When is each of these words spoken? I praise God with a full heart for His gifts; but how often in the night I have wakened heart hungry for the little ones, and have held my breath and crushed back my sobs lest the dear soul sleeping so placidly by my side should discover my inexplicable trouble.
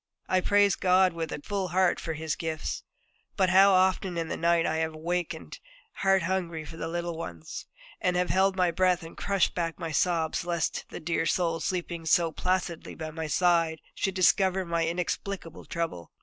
I 0.27 0.41
praise 0.41 0.75
God 0.75 1.13
with 1.13 1.31
a 1.31 1.43
full 1.43 1.67
heart 1.67 1.99
for 1.99 2.13
His 2.13 2.35
gifts; 2.35 2.81
but 3.37 3.51
how 3.51 3.71
often 3.71 4.17
in 4.17 4.29
the 4.29 4.35
night 4.35 4.65
I 4.65 4.77
have 4.77 4.95
wakened 4.95 5.59
heart 5.97 6.23
hungry 6.23 6.65
for 6.65 6.75
the 6.75 6.87
little 6.87 7.15
ones, 7.15 7.67
and 8.01 8.15
have 8.15 8.31
held 8.31 8.55
my 8.55 8.71
breath 8.71 9.03
and 9.03 9.15
crushed 9.15 9.53
back 9.53 9.77
my 9.77 9.91
sobs 9.91 10.43
lest 10.43 10.85
the 10.89 10.99
dear 10.99 11.27
soul 11.27 11.59
sleeping 11.59 12.07
so 12.07 12.31
placidly 12.31 12.95
by 12.95 13.11
my 13.11 13.27
side 13.27 13.77
should 13.93 14.15
discover 14.15 14.65
my 14.65 14.87
inexplicable 14.87 15.65
trouble. 15.65 16.11